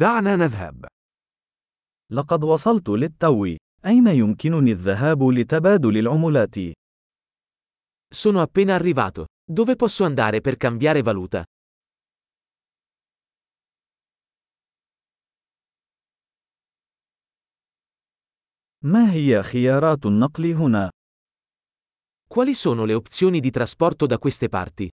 [0.00, 0.85] دعنا نذهب.
[2.11, 3.45] لقد وصلت للتو.
[3.85, 6.55] أين يمكنني الذهاب لتبادل العملات؟
[8.13, 9.25] Sono appena arrivato.
[9.43, 11.43] Dove posso andare per cambiare valuta?
[18.83, 20.89] ما هي خيارات النقل هنا؟
[22.27, 24.89] Quali sono le opzioni di trasporto da queste parti?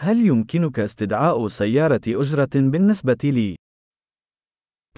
[0.00, 3.56] هل يمكنك استدعاء سيارة أجرة بالنسبة لي؟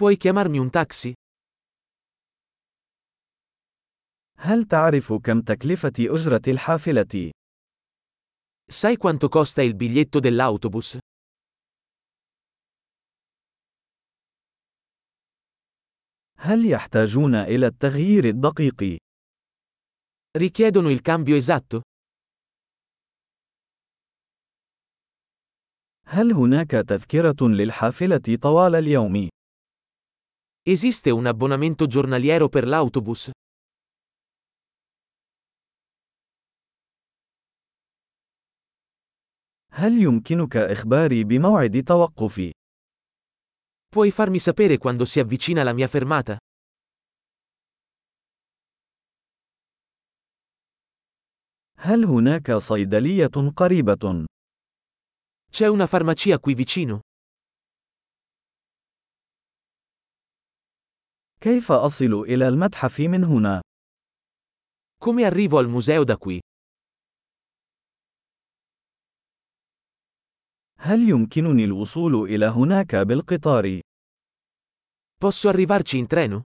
[0.01, 1.15] Puoi chiamarmi un taxi?
[4.37, 7.31] هل تعرف كم تكلفة أجرة الحافلة؟
[8.73, 10.99] Sai quanto costa il biglietto dell'autobus?
[16.37, 18.99] هل يحتاجون إلى التغيير الدقيق؟
[20.39, 21.81] Richiedono il cambio esatto?
[26.13, 29.29] هل هناك تذكرة للحافلة طوال اليوم؟
[30.69, 33.31] Esiste un abbonamento giornaliero per l'autobus?
[39.73, 42.53] هل يمكنك إخباري بموعد توقفي؟
[43.97, 46.39] Puoi farmi sapere quando si avvicina la mia fermata?
[51.77, 54.27] هل هناك صيدلية قريبة؟
[55.51, 57.01] C'è una farmacia qui vicino?
[61.41, 63.61] كيف أصل إلى المتحف من هنا؟
[65.05, 66.41] Come arrivo al museo da qui?
[70.79, 73.81] هل يمكنني الوصول إلى هناك بالقطار؟
[75.19, 76.43] Posso arrivarci in treno?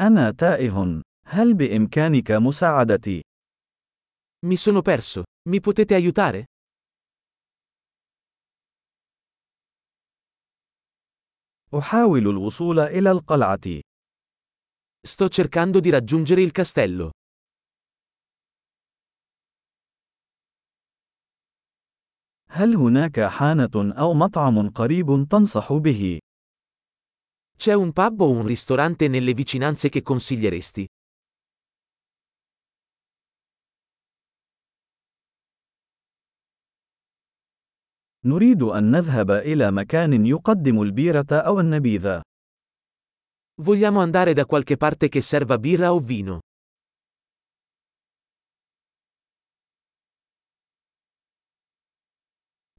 [0.00, 1.02] أنا تائه.
[1.26, 3.22] هل بإمكانك مساعدتي؟
[4.45, 5.23] Mi sono perso.
[5.49, 6.45] Mi potete aiutare?
[11.73, 13.81] أحاول الوصول إلى القلعة.
[15.07, 17.11] Sto cercando di raggiungere il castello.
[22.49, 26.19] هل هناك حانة أو مطعم قريب تنصح به؟
[27.57, 30.85] C'è un pub o un ristorante nelle vicinanze che consiglieresti?
[38.26, 42.20] نريد أن نذهب إلى مكان يقدم البيرة أو النبيذ.
[43.62, 46.40] Vogliamo andare da qualche parte che serva birra o vino.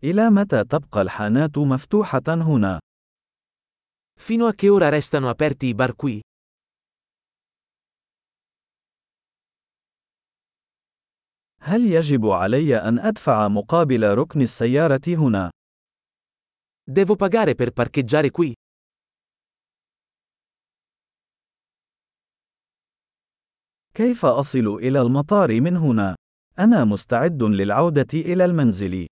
[0.03, 2.79] إلى متى تبقى الحانات مفتوحة هنا؟
[4.19, 6.21] Fino a che ora restano aperti i bar qui?
[11.66, 15.50] هل يجب علي أن أدفع مقابل ركن السيارة هنا؟
[16.90, 18.52] Devo pagare per parcheggiare qui?
[23.94, 26.16] كيف أصل إلى المطار من هنا؟
[26.58, 29.06] أنا مستعد للعودة إلى المنزل.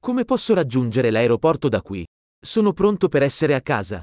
[0.00, 2.06] Come posso raggiungere l'aeroporto da qui?
[2.40, 4.00] Sono pronto per essere a casa.